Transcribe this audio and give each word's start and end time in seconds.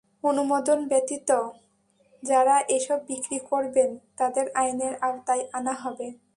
অনুমোদন 0.23 0.79
ব্যতীত 0.87 1.29
যাঁরা 2.23 2.57
এসব 2.69 2.99
বিক্রি 3.07 3.37
করবেন, 3.39 3.89
তাঁদের 4.17 4.45
আইনের 4.55 4.93
আওতায় 5.01 5.43
আনা 5.53 5.73
হবে। 5.73 6.07